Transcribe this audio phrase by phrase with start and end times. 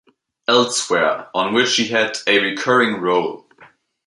[0.47, 3.45] Elsewhere, on which he had a recurring role.